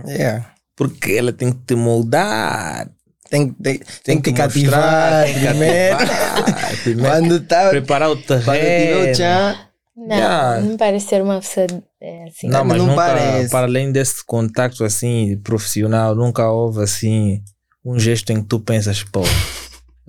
[0.08, 0.52] Yeah.
[0.76, 2.88] Porque ela tem que te moldar.
[3.30, 5.98] Tem, tem, tem, Tem que que cativar tem primeiro.
[5.98, 6.78] cativar.
[6.84, 7.70] Primeiro Quando tá.
[7.70, 9.14] preparar o Quando tiver o terreno.
[9.16, 9.56] tchan.
[9.96, 10.62] Não, Yeah.
[10.62, 11.68] não parece ser uma pessoa
[12.02, 12.48] é, assim.
[12.48, 13.50] Não, mas Não nunca, parece.
[13.52, 17.42] para além desse contato assim, profissional, nunca houve assim
[17.86, 19.22] um gesto em que tu pensas, pô,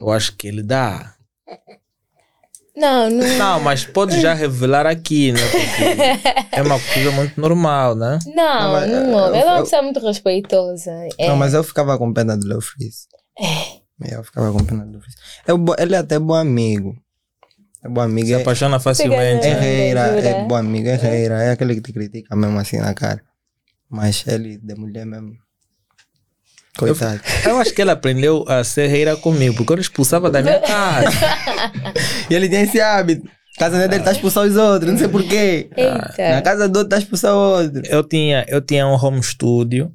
[0.02, 1.14] eu acho que ele dá.
[2.74, 3.26] Não, não.
[3.38, 5.40] Não, mas pode já revelar aqui, né?
[5.50, 5.84] Porque
[6.56, 8.18] é uma coisa muito normal, né?
[8.26, 10.90] Não, Não, não, eu- ela é uma eu- pessoa muito respeitosa.
[11.18, 11.28] É.
[11.28, 13.06] Não, mas eu ficava com pena do Leo Freeze.
[13.38, 13.82] É.
[14.16, 15.00] Eu ficava com pena do.
[15.46, 16.96] Eu bo- Ele é até bom amigo.
[17.84, 18.28] É bom amigo.
[18.28, 19.46] Se É, apaixona facilmente.
[19.46, 19.60] é Jura?
[19.60, 20.44] reira, é Jura?
[20.44, 21.42] bom amigo, é reira.
[21.42, 23.22] É aquele que te critica mesmo assim na cara.
[23.88, 25.34] Mas ele, de mulher mesmo.
[26.76, 27.20] Coitado.
[27.44, 31.10] Eu acho que ele aprendeu a ser reira comigo, porque eu expulsava da minha casa.
[32.30, 33.28] E ele tem esse hábito.
[33.58, 35.68] Casa dele tá expulsando os outros, não sei porquê.
[36.18, 37.82] Na casa do outro tá expulsando outro.
[37.86, 39.92] Eu tinha, eu tinha um home studio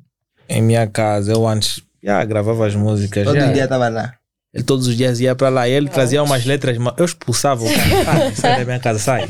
[0.48, 1.32] em minha casa.
[1.34, 3.24] Eu antes já gravava as músicas.
[3.26, 3.52] Todo já.
[3.52, 4.13] dia tava lá.
[4.54, 6.78] Ele todos os dias ia pra lá e ele trazia umas letras.
[6.98, 8.06] Eu expulsava o cara.
[8.06, 9.28] Sai, sai da minha casa, sai.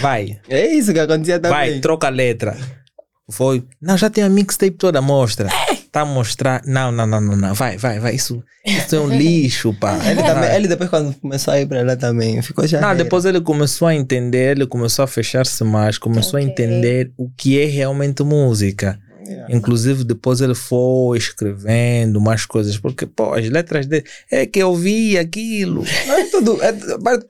[0.00, 1.58] Vai, É isso que acontecia também.
[1.72, 2.56] vai, troca a letra.
[3.30, 3.64] Foi.
[3.80, 5.48] Não, já tem a mixtape toda, mostra.
[5.92, 6.62] Tá a mostrar.
[6.64, 7.54] Não, não, não, não, não.
[7.54, 8.14] Vai, vai, vai.
[8.14, 9.98] Isso, isso é um lixo, pá.
[10.08, 12.80] Ele, também, ele depois quando começou a ir pra lá também, ficou já.
[12.80, 16.50] Não, depois ele começou a entender, ele começou a fechar-se mais, começou a Ok.
[16.50, 18.98] entender o que é realmente música.
[19.24, 19.54] Yeah.
[19.54, 24.04] Inclusive, depois ele foi escrevendo mais coisas, porque, pô, as letras dele.
[24.30, 25.84] É que eu vi aquilo.
[26.06, 26.72] Não é tudo, é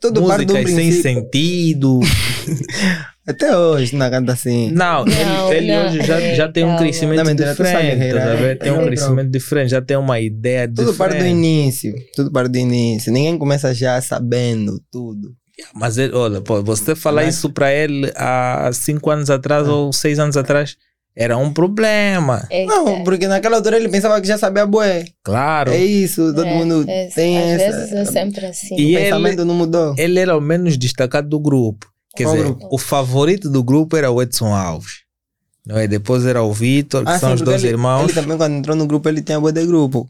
[0.00, 1.02] tudo parte do músicas sem princípio.
[1.02, 2.00] sentido.
[3.26, 4.70] Até hoje não canta assim.
[4.72, 5.86] Não, Não, ele, ele não.
[5.86, 8.14] hoje já, já tem um crescimento Não, mentira, sabe, diferente.
[8.14, 8.58] Tá é- vendo?
[8.58, 8.90] Tem é um outro.
[8.90, 11.94] crescimento diferente, já tem uma ideia Tudo parte do início.
[12.16, 13.12] Tudo parte do início.
[13.12, 15.32] Ninguém começa já sabendo tudo.
[15.74, 19.92] Mas ele, olha, pô, você falar Mas- isso para ele há cinco anos atrás ou
[19.92, 20.76] seis anos atrás
[21.14, 22.44] era um problema.
[22.50, 22.74] Eita.
[22.74, 25.04] Não, porque naquela altura ele pensava que já sabia bué.
[25.22, 25.70] Claro.
[25.70, 27.76] É isso, todo É, mundo é, tem Às essa.
[27.78, 28.74] vezes é sempre assim.
[28.76, 29.94] E o ele- pensamento não mudou.
[29.96, 31.86] Ele era o menos destacado do grupo.
[32.16, 32.68] Quer Qual dizer, grupo?
[32.70, 35.02] o favorito do grupo era o Edson Alves.
[35.66, 35.86] Não é?
[35.86, 38.04] Depois era o Vitor, que Ah, são sim, os dois ele, irmãos.
[38.04, 40.08] Ele também, quando entrou no grupo, ele tinha bué de grupo.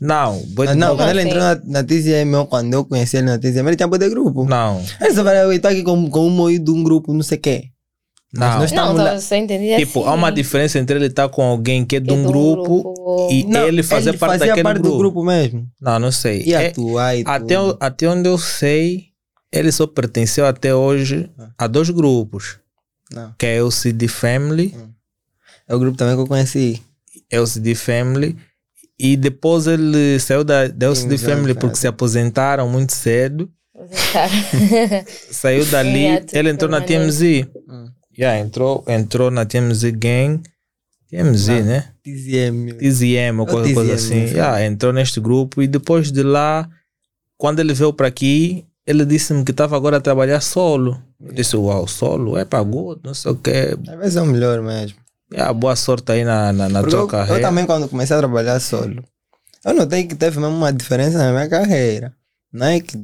[0.00, 3.16] Não, Boi- Ah, não, Como quando ele entrou na, na TZM, eu- quando eu conheci
[3.16, 4.44] ele na TZM, ele tinha bué de grupo.
[4.44, 7.38] não, Ele só eu estou aqui com, com um moído de um grupo, não sei
[7.38, 7.64] o quê.
[8.36, 8.48] Mas não.
[8.48, 9.08] nós Não, estamos lá.
[9.10, 10.08] então você entendia Tipo, assim.
[10.08, 13.44] há uma diferença entre ele estar com alguém que é de um do grupo, e
[13.44, 14.90] Não, ele fazer ele parte daquele parte grupo.
[14.90, 15.66] do grupo mesmo.
[15.80, 16.42] Não, não sei.
[16.44, 17.70] E É- atuar e até, tudo.
[17.70, 19.04] o- até onde eu sei,
[19.58, 21.50] ele só pertenceu até hoje Ah.
[21.58, 22.58] a dois grupos,
[23.12, 23.34] Não.
[23.38, 24.74] que é o CD Family,
[25.68, 26.82] É o grupo também que eu conheci.
[27.30, 28.36] é o CD Family,
[28.98, 31.60] e depois ele saiu da, da LCD Sim, Family já.
[31.60, 33.50] porque se aposentaram muito cedo.
[34.12, 34.30] Cara.
[35.32, 36.80] Saiu dali, É, ele entrou na.
[36.80, 37.46] TMZ.
[37.68, 37.88] Hum.
[38.16, 40.40] Yeah, entrou, entrou na TMZ Gang.
[41.10, 41.64] TMZ, Não.
[41.64, 41.88] né?
[42.04, 42.72] TZM.
[42.78, 44.28] TZM ou É o qualquer coisa assim.
[44.28, 44.34] sim.
[44.34, 46.68] Yeah, entrou neste grupo e depois de lá,
[47.36, 51.00] quando ele veio para aqui, ele disse-me que estava agora a trabalhar solo.
[51.20, 52.36] Eu disse, uau, solo?
[52.36, 53.76] É pagou, não sei o quê.
[53.88, 54.98] Às vezes é o melhor mesmo.
[55.32, 57.40] Yeah, boa sorte aí na, na, na tua eu, eu carreira.
[57.40, 59.02] também, quando comecei a trabalhar solo,
[59.64, 62.12] eu notei que teve mesmo uma diferença na minha carreira.
[62.52, 62.96] Não é que,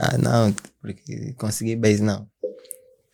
[0.00, 2.26] ah, não, porque consegui base, não.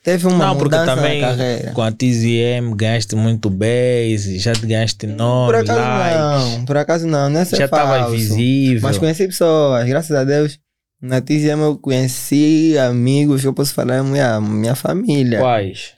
[0.03, 1.73] Teve uma não, porque mudança também na carreira.
[1.73, 6.77] com a TZM ganhaste muito base, já te ganhaste nome, Por acaso likes, não, por
[6.77, 8.83] acaso não, não é já estava visível.
[8.83, 10.61] Mas conheci pessoas, graças a Deus.
[11.07, 15.38] Na TZM eu conheci amigos que eu posso falar, minha, minha família.
[15.40, 15.92] Quais?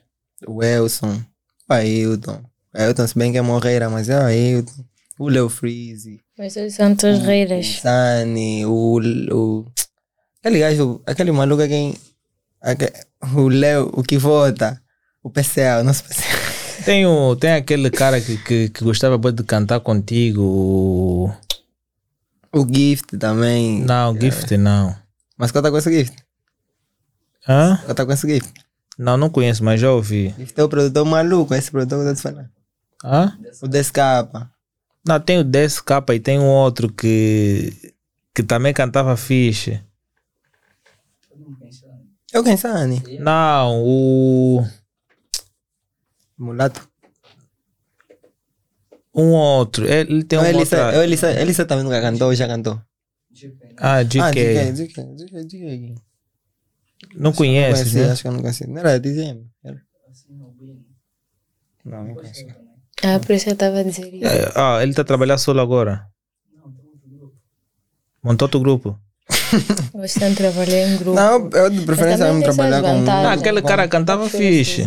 [0.47, 1.21] O Elson,
[1.69, 2.41] o Ailton.
[2.75, 4.85] O Ailton, se bem que é Morreira, mas é o Ailton.
[5.19, 6.21] O Leo Freeze.
[6.39, 7.81] Mas todos são tuas O reiras.
[7.81, 9.01] Sani, o,
[9.33, 9.67] o.
[10.41, 11.95] Aquele gajo, aquele maluco é quem.
[12.63, 12.93] aque-
[13.35, 14.81] o Leo, o que vota.
[15.23, 16.85] O PCA, o nosso PCA.
[16.85, 20.41] Tem, o, tem aquele cara que, que, que gostava muito de cantar contigo.
[20.43, 21.33] o-
[22.53, 23.83] O Gift também.
[23.83, 24.97] Não, Gift não.
[25.37, 26.17] Mas qual tá com esse Gift?
[27.47, 27.79] Hã?
[27.85, 28.53] Qual tá com esse Gift?
[28.99, 30.35] Não, não conheço, mas já ouvi.
[30.39, 32.51] Gift é o produtor maluco, esse produtor que eu tô te falando.
[33.05, 33.39] Hã?
[33.63, 34.51] O Descapa.
[35.07, 37.95] Não, tem o 10K e tem um outro que,
[38.35, 39.81] que também cantava fiche.
[42.33, 43.03] É o quem Sani?
[43.21, 44.67] Não, o.
[46.37, 46.87] Mulato.
[49.19, 49.85] Um outro.
[49.87, 50.79] Ele ele tem Não, um ele, outro.
[50.79, 52.81] ele, ele, ele também nunca cantou ou já cantou?
[53.77, 54.21] Ah, GK.
[54.21, 55.95] Ah, GK, GK, GK, GK.
[57.15, 58.13] Não Não conheces, conheci, né?
[58.13, 58.67] acho que eu não conheci.
[58.67, 59.45] Não era DZM?
[59.65, 59.81] Era?
[61.85, 62.47] Não, não conheci.
[63.03, 64.27] Ah, por isso eu estava a dizer isso.
[64.27, 66.07] É, Ah, ele está a trabalhar solo agora.
[68.23, 68.99] Montou outro grupo.
[69.95, 71.15] Bastante trabalhei em grupo.
[71.15, 72.99] Não, eu de preferência tem trabalhar com...
[72.99, 73.27] vantagens.
[73.27, 73.69] Ah, aquele bom.
[73.69, 74.85] cara cantava assim.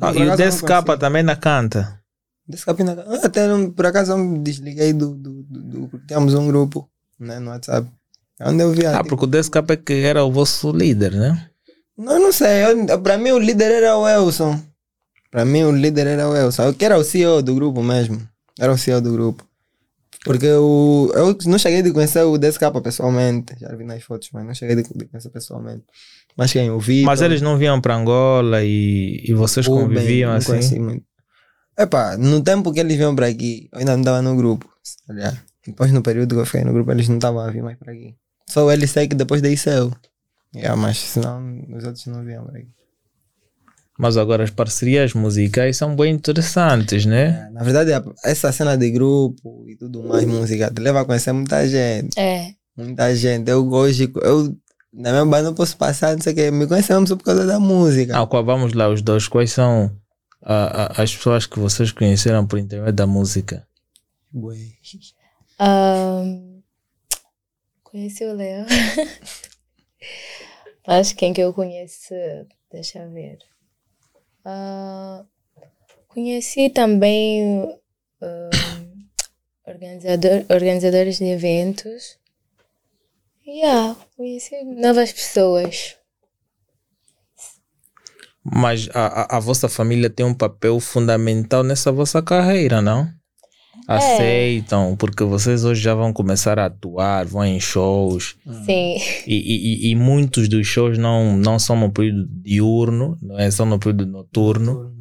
[0.00, 0.98] Ah, e o acaso eu não 10K consigo.
[0.98, 2.00] também na canta.
[2.48, 3.04] Desse capina...
[3.06, 6.46] Ah, Até não- por acaso eu me desliguei do, do, do, do- porque Tínhamos um
[6.46, 7.88] grupo né, no WhatsApp.
[8.40, 11.48] Onde eu vi Ah, tipo, porque o 10K é que era o vosso líder, né?
[11.96, 12.62] Não, não sei.
[13.02, 14.60] Pra mim o líder era o Elson.
[15.30, 16.64] Pra mim o líder era o Elson.
[16.64, 18.20] Eu que era o CEO do grupo mesmo.
[18.58, 19.44] Era o CEO do grupo.
[20.24, 23.54] Porque o, eu não cheguei de conhecer o 10K pessoalmente.
[23.60, 25.84] Já vi nas fotos, mas não cheguei de, conhecer pessoalmente.
[26.36, 26.70] Mas quem?
[26.70, 27.06] O Vitor.
[27.06, 30.46] Mas eles não vinham para Angola e, e vocês Ruben, conviviam assim?
[30.48, 31.05] conheci muito.
[31.78, 34.66] Epá, no tempo que eles vinham para aqui, eu ainda não estava no grupo.
[35.08, 35.36] Aliás,
[35.66, 37.92] depois no período que eu fiquei no grupo, eles não estavam a vir mais para
[37.92, 38.14] aqui.
[38.48, 39.92] Só ele sei que depois daí saiu.
[40.54, 42.68] Yeah, mas senão os outros não viam por aqui.
[43.98, 47.46] Mas agora as parcerias musicais são bem interessantes, né?
[47.48, 47.90] É, Na verdade,
[48.24, 52.18] essa cena de grupo e tudo mais, música, te leva a conhecer muita gente.
[52.18, 52.52] É.
[52.76, 53.50] Muita gente.
[53.50, 54.54] Eu gosto, de- eu
[54.92, 57.46] na minha banda não posso passar, não sei o que, me conhecemos só por causa
[57.46, 58.18] da música.
[58.18, 59.28] Ah, qual- vamos lá, os dois.
[59.28, 59.90] Quais são
[60.48, 63.66] ah, ah, as pessoas que vocês conheceram por intermédio da música?
[65.58, 66.62] Ahn,
[67.82, 68.64] conheci o Léo.
[70.86, 72.14] Mas quem que eu conheço?
[72.70, 73.38] Deixa eu ver.
[74.44, 75.24] Ah,
[76.06, 77.76] conheci também
[78.22, 79.08] ahm,
[79.66, 82.16] organizador, organizadores de eventos.
[83.44, 85.96] Yeah, conheci novas pessoas.
[88.52, 93.08] Mas a, a, a vossa família tem um papel fundamental nessa vossa carreira, não?
[93.88, 98.34] Aceitam, porque vocês hoje já vão começar a atuar, vão em shows.
[98.64, 98.96] Sim.
[99.26, 103.48] E, e, e- muitos dos shows não, não são no período diurno, não é?
[103.50, 104.92] são no período noturno.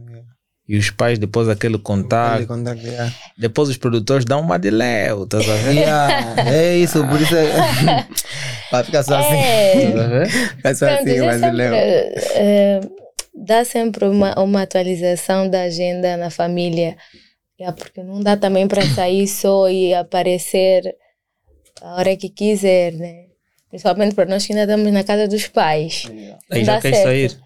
[0.68, 3.14] E os pais, depois daquele Ele contato, contacta, yeah.
[3.38, 5.72] depois os produtores dão uma de Léo, a ver?
[5.76, 8.08] Yeah, é isso, por isso é.
[8.72, 9.36] Vai ficar só assim.
[9.36, 9.84] É.
[9.86, 10.28] Estás a ver?
[10.28, 12.92] Fica só Pronto, assim, mas sempre, Léo.
[13.36, 16.98] Dá sempre uma, uma atualização da agenda na família.
[17.60, 20.96] Yeah, porque não dá também para sair só e aparecer
[21.82, 23.26] a hora que quiser, né?
[23.70, 26.04] Principalmente para nós que ainda estamos na casa dos pais.
[26.50, 27.38] Aí Não já dá queres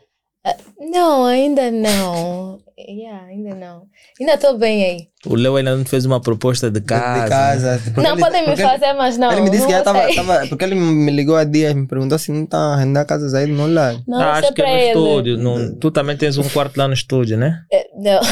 [0.79, 2.59] Não, ainda não.
[2.77, 3.83] Yeah, ainda não.
[4.19, 5.07] Ainda estou bem aí.
[5.25, 7.23] O Léo ainda não fez uma proposta de casa.
[7.25, 7.81] De casa.
[7.97, 9.31] Não ele- podem me fazer, mas não.
[9.33, 10.01] Ele me disse que já estava.
[10.47, 13.47] porque ele me ligou há dias, me perguntou se não está a arrendar casas aí
[13.47, 14.01] no lado.
[14.07, 14.87] Não, Ah, isso acho que é no ele.
[14.87, 15.37] estúdio.
[15.37, 17.61] no- tu também tens um quarto lá no estúdio, né?
[17.71, 18.21] Eh, Não,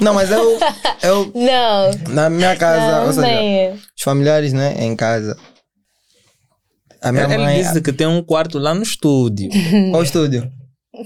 [0.00, 0.58] Não, mas eu.
[1.02, 1.90] eu não.
[2.14, 3.72] na minha casa, ou Não, seja, nem.
[3.72, 5.36] os familiares, né, em casa.
[7.02, 7.62] A minha Ele mãe.
[7.62, 9.48] disse que tem um quarto lá no estúdio.
[9.90, 10.50] Qual estúdio?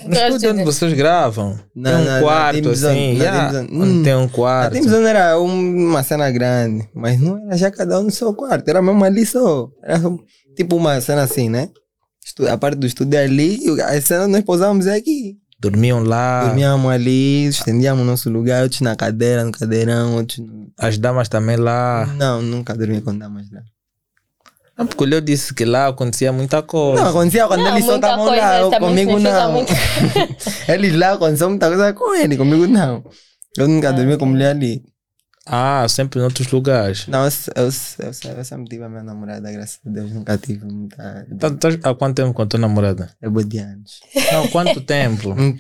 [0.07, 1.59] No estúdio onde vocês gravam.
[1.76, 3.12] Não, tem um não, não, quarto visão, assim.
[3.14, 4.02] não, yeah, Hum.
[4.02, 4.72] tem um A quarto.
[4.74, 8.66] Timzone era um- uma cena grande, mas não era já cada um no seu quarto,
[8.68, 9.68] era mesmo ali só.
[9.85, 10.00] Era
[10.57, 11.68] tipo uma cena assim, né?
[12.50, 15.37] A parte do estúdio é ali, e a cena nós pousávamos aqui.
[15.61, 16.46] Dormiam lá.
[16.46, 20.38] Dormíamos ali, estendíamos nosso lugar, outros na cadeira, no cadeirão, outros.
[20.38, 22.07] no- As damas também lá.
[22.16, 23.61] Não, nunca dormi com damas lá.
[24.83, 27.03] Ah, porque o Léo disse que lá acontecia muita coisa.
[27.03, 29.53] Não, acontecia quando Não, eles só estavam lá, eu, comigo não.
[29.53, 29.73] muito.
[30.68, 33.05] eles lá aconteceu muita coisa com ele, comigo não.
[33.57, 34.83] Eu nunca dormi com mulher ali.
[35.45, 37.09] Ah, sempre em outros lugares.
[37.09, 40.64] Não, eu, eu, eu, eu sempre tive a minha namorada, graças a Deus, nunca tive
[40.64, 41.27] muita.
[41.37, 43.11] Tá- tá- há quanto tempo com a tua namorada?
[43.21, 43.99] É boa de anos.
[44.33, 45.31] Não, quanto tempo?
[45.31, 45.37] Não,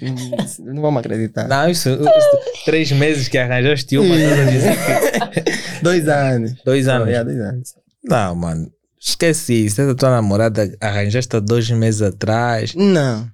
[0.66, 1.48] não- não vamos acreditar.
[1.48, 6.54] Não, isso, isso- três meses que arranjaste uma, estás a dizer que Dois anos.
[6.64, 7.08] dois anos.
[7.08, 7.74] É, dois anos.
[8.04, 8.70] Não, mano.
[9.04, 9.80] Esqueci isso.
[9.80, 12.74] Essa tua namorada arranjaste há dois meses atrás.
[12.74, 13.28] Não.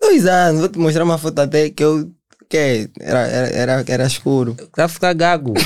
[0.00, 0.60] Dois anos.
[0.60, 2.10] Vou te mostrar uma foto até que eu.
[2.48, 4.56] Que era, era, era, era escuro.
[4.76, 5.54] Vai ficar gago.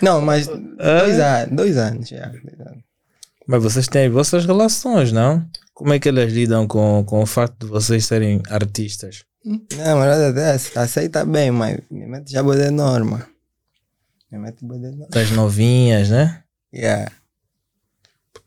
[0.00, 1.56] Não, mas dois anos.
[1.56, 2.08] Dois anos.
[2.08, 2.82] Já, dois anos.
[3.46, 5.44] Mas vocês têm vossas relações, não?
[5.74, 9.24] Como é que elas lidam com, com o facto de vocês serem artistas?
[9.44, 13.26] Minha namorada até ace- aceita bem, mas me mete já boa de norma.
[14.30, 15.06] Me mete boa de norma.
[15.10, 16.42] Das novinhas, né?
[16.74, 17.10] Yeah.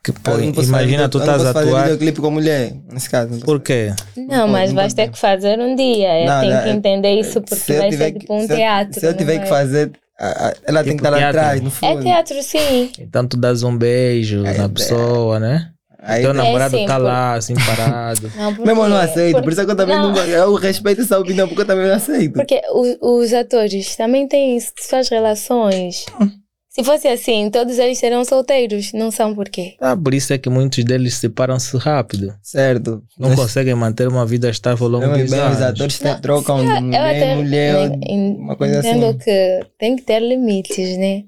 [0.04, 1.84] Que, pô, Eu imagina fazer- tu eu não estás a posso fazer atuar.
[1.84, 3.32] videoclipe com mulher, nesse caso.
[3.34, 3.94] não Por quê?
[4.18, 6.22] Não, mas não vais ter que fazer um dia.
[6.22, 8.46] Eu Não, tenho não, que é- entender isso porque eu vai ser que- tipo um
[8.48, 9.00] se eu- teatro.
[9.00, 11.72] Se eu tiver que vai- fazer, ela tem Tipo que estar lá atrás, no É
[11.72, 12.02] fundo.
[12.04, 12.92] teatro, sim.
[13.00, 14.68] Então tu dás um beijo É, na é.
[14.70, 15.70] pessoa, né?
[16.04, 18.22] Aí Teu tem- namorado sim, tá por- lá, assim, parado.
[18.36, 20.26] Não, porque, Mesmo eu não aceito, por, por- isso é que eu também não, não.
[20.26, 22.34] eu respeito essa opinião, porque eu também não aceito.
[22.34, 26.06] Porque o- os atores também têm suas relações.
[26.74, 28.94] Se fosse assim, todos eles seriam solteiros.
[28.94, 29.76] Não são por quê?
[29.82, 32.34] Ah, por isso é que muitos deles separam-se rápido.
[32.42, 33.04] Certo.
[33.20, 35.62] Não Mas- conseguem manter uma vida estável ao longo Mesmo dos bem, os anos.
[35.62, 39.18] atores Não, trocam de Eu mulher até em mulher, en- uma coisa entendo assim.
[39.18, 41.26] que tem que ter limites, né?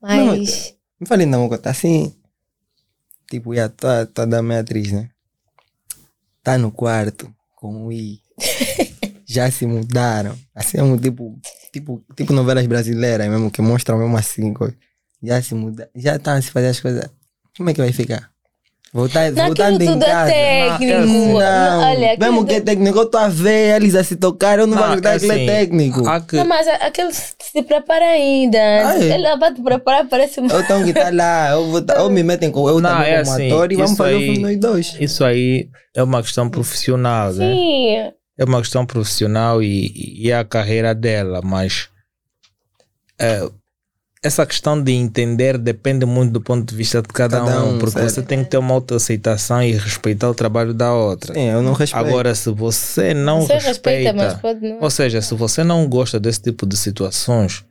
[0.00, 0.72] Não, Mas.
[1.00, 2.14] Me falei, não, tá assim.
[3.28, 5.10] Tipo, já tá, tá da minha atriz, né?
[6.44, 8.20] Tá no quarto com o I.
[9.32, 10.34] Já se mudaram.
[10.54, 11.38] Assim é um tipo,
[11.72, 14.52] tipo, tipo novelas brasileiras mesmo, que mostram mesmo assim.
[14.52, 14.74] coisa.
[15.22, 15.90] Já se mudaram.
[15.94, 17.04] Já estão a se fazer as coisas.
[17.56, 18.28] Como é que vai ficar?
[18.92, 20.32] Voltar, Naquilo voltando em tudo é casa.
[20.32, 21.06] técnico.
[21.06, 24.58] Não, Não, Olha, mesmo que é técnico, eu tô a ver eles a se tocar,
[24.58, 26.08] eu não, vou acreditar que ele assim, é técnico.
[26.08, 28.58] Há que, Não, mas aquele se prepara ainda.
[28.58, 29.14] é?
[29.14, 30.52] Ele vai te preparar, parece uma.
[30.52, 33.12] Eu tenho que estar lá, eu vou tá- ou me metem com eu Não, também
[33.12, 34.96] é como assim, ator e vamos fazer o aí- filme nós dois.
[34.98, 37.52] isso aí é uma questão profissional, né?
[37.54, 38.12] Sim.
[38.40, 41.90] É uma questão profissional e, e é a carreira dela, mas
[43.20, 43.46] é,
[44.22, 47.78] essa questão de entender depende muito do ponto de vista de cada, Cada um, um,
[47.78, 48.10] porque certo.
[48.10, 51.34] você tem que ter uma autoaceitação e respeitar o trabalho da outra.
[51.34, 52.06] Sim, eu não respeito.
[52.06, 54.78] Agora, se você não Você respeita, respeita, mas pode não.
[54.80, 57.62] ou seja, se você não gosta desse tipo de situações,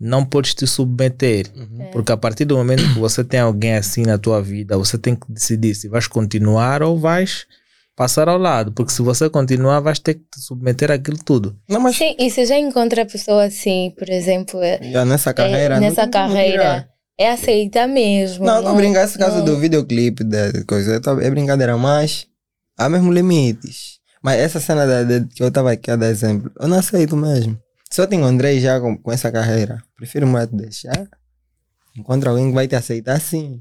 [0.00, 1.46] não podes te submeter.
[1.54, 1.82] Uhum.
[1.82, 1.84] É.
[1.86, 5.16] Porque a partir do momento que você tem alguém assim na tua vida, você tem
[5.16, 7.46] que decidir se vais continuar ou vais
[7.98, 8.70] passar ao lado.
[8.72, 11.58] Porque se você continuar, vais ter que te submeter àquilo tudo.
[11.68, 15.74] Não, mas Sim, e se já encontra pessoa assim, por exemplo, é, já nessa carreira.
[15.74, 16.88] é, não nessa carreira,
[17.18, 18.46] é aceitar mesmo.
[18.46, 22.26] Não, não brincar esse caso não- do videoclipe, da coisa, é brincadeira, mas
[22.78, 23.98] há mesmo limites.
[24.22, 27.16] Mas essa cena da, de- que eu estava aqui a dar exemplo, eu não aceito
[27.16, 27.58] mesmo.
[27.90, 31.08] Se eu te encontrei já com, com essa carreira, prefiro mais te deixar.
[31.96, 33.60] Encontra alguém que vai te aceitar sim.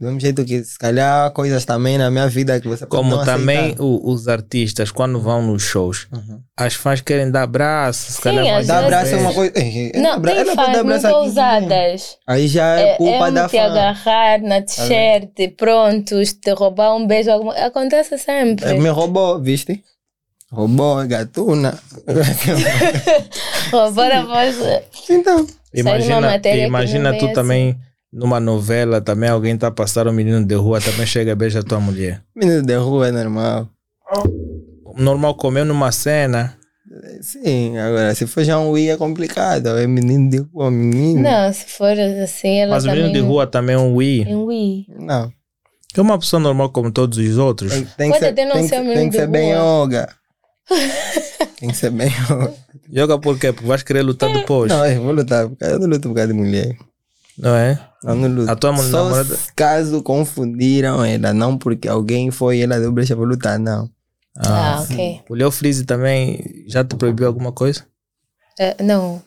[0.00, 3.02] Do mesmo jeito que se calhar há coisas também na minha vida que você pode
[3.02, 6.40] Como não também o- os artistas, quando vão nos shows, Uhum.
[6.56, 9.52] as fãs querem dar abraço, se Sim, calhar Dar abraço é uma coisa.
[9.96, 12.16] Não, abra- tem ela pode fãs dar muito aqui ousadas.
[12.28, 13.64] Aí já é, É, culpa é da te fã.
[13.64, 17.32] agarrar na t-shirt, prontos, te roubar um beijo.
[17.32, 17.54] Alguma...
[17.54, 18.66] Acontece sempre.
[18.66, 19.82] Eh, Me roubou, viste?
[20.52, 21.76] Roubou, gatuna.
[23.72, 24.56] Roubar a voz.
[25.10, 25.46] então.
[25.74, 27.76] Imagina, imagina tu também
[28.12, 31.62] numa novela, também alguém tá passando um menino de rua, também chega e beija a
[31.62, 32.22] tua mulher.
[32.34, 33.68] Menino de rua é normal.
[34.96, 36.56] Normal comeu numa cena.
[37.20, 39.68] Sim, agora se for já um I é complicado.
[39.78, 41.20] É menino de rua, menino.
[41.22, 44.22] Não, se for assim, ela Mas o menino de rua também é um Wii.
[44.28, 44.86] É um Wii.
[44.98, 45.30] Não.
[45.96, 47.72] É uma pessoa normal como todos os outros.
[47.72, 49.26] Tem, tem Pode que ser, até não tem, ser que- um menino tem que ser
[49.26, 50.08] bem yoga.
[51.58, 52.54] tem que ser bem yoga.
[52.92, 53.52] Joga por quê?
[53.52, 54.70] Porque vais querer lutar depois.
[54.72, 55.48] Não, eu vou lutar.
[55.60, 56.76] Eu não luto por causa de mulher.
[57.38, 57.80] Não é?
[58.02, 58.48] Não.
[58.48, 61.32] A tua mulher- Só namorada- se caso confundiram ela.
[61.32, 63.88] Não porque alguém foi e ela deu brecha pra lutar, não.
[64.36, 65.20] Ah, ok.
[65.28, 67.84] O Leo Freeze também já te proibiu alguma coisa?
[68.58, 69.20] Eh, não.